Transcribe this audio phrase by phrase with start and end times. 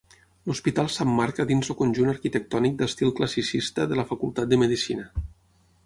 [0.51, 5.07] L'hospital s'emmarca dins el conjunt arquitectònic d'estil classicista de la Facultat de Medicina.